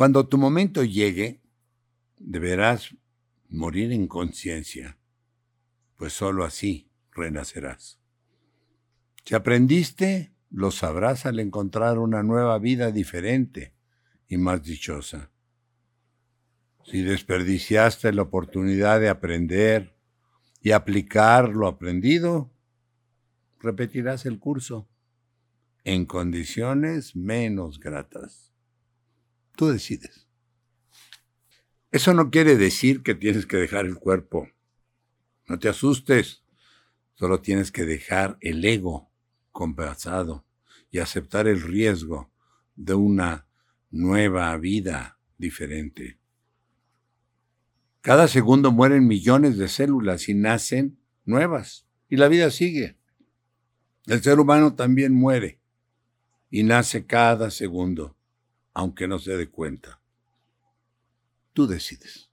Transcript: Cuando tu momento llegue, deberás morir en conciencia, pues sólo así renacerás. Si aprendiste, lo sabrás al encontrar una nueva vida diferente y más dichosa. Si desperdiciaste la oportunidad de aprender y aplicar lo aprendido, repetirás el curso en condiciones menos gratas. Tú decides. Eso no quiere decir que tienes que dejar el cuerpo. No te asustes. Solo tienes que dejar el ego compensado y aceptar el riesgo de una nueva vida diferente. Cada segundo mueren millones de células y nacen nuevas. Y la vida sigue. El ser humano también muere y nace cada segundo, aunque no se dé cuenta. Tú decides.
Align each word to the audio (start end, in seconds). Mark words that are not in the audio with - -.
Cuando 0.00 0.26
tu 0.26 0.38
momento 0.38 0.82
llegue, 0.82 1.42
deberás 2.18 2.96
morir 3.50 3.92
en 3.92 4.08
conciencia, 4.08 4.96
pues 5.98 6.14
sólo 6.14 6.44
así 6.44 6.88
renacerás. 7.12 8.00
Si 9.26 9.34
aprendiste, 9.34 10.32
lo 10.48 10.70
sabrás 10.70 11.26
al 11.26 11.38
encontrar 11.38 11.98
una 11.98 12.22
nueva 12.22 12.58
vida 12.58 12.92
diferente 12.92 13.74
y 14.26 14.38
más 14.38 14.62
dichosa. 14.62 15.30
Si 16.86 17.02
desperdiciaste 17.02 18.10
la 18.14 18.22
oportunidad 18.22 19.00
de 19.00 19.10
aprender 19.10 19.94
y 20.62 20.70
aplicar 20.70 21.50
lo 21.50 21.66
aprendido, 21.66 22.50
repetirás 23.58 24.24
el 24.24 24.38
curso 24.38 24.88
en 25.84 26.06
condiciones 26.06 27.14
menos 27.14 27.78
gratas. 27.78 28.49
Tú 29.60 29.68
decides. 29.68 30.26
Eso 31.90 32.14
no 32.14 32.30
quiere 32.30 32.56
decir 32.56 33.02
que 33.02 33.14
tienes 33.14 33.44
que 33.44 33.58
dejar 33.58 33.84
el 33.84 33.96
cuerpo. 33.96 34.48
No 35.48 35.58
te 35.58 35.68
asustes. 35.68 36.44
Solo 37.12 37.42
tienes 37.42 37.70
que 37.70 37.84
dejar 37.84 38.38
el 38.40 38.64
ego 38.64 39.10
compensado 39.52 40.46
y 40.90 41.00
aceptar 41.00 41.46
el 41.46 41.60
riesgo 41.60 42.32
de 42.74 42.94
una 42.94 43.48
nueva 43.90 44.56
vida 44.56 45.18
diferente. 45.36 46.18
Cada 48.00 48.28
segundo 48.28 48.72
mueren 48.72 49.06
millones 49.06 49.58
de 49.58 49.68
células 49.68 50.30
y 50.30 50.32
nacen 50.32 50.98
nuevas. 51.26 51.86
Y 52.08 52.16
la 52.16 52.28
vida 52.28 52.50
sigue. 52.50 52.96
El 54.06 54.22
ser 54.22 54.40
humano 54.40 54.74
también 54.74 55.12
muere 55.12 55.60
y 56.48 56.62
nace 56.62 57.04
cada 57.04 57.50
segundo, 57.50 58.16
aunque 58.74 59.08
no 59.08 59.18
se 59.18 59.36
dé 59.36 59.48
cuenta. 59.48 60.00
Tú 61.52 61.66
decides. 61.66 62.29